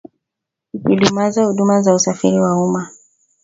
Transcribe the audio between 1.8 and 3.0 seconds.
za usafiri wa umma